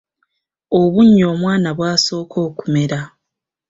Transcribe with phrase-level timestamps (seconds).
[0.79, 2.99] Obunnyo omwana bw’asooka okumera.